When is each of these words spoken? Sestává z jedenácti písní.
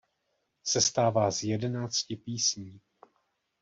Sestává 0.63 1.31
z 1.31 1.43
jedenácti 1.43 2.15
písní. 2.15 2.81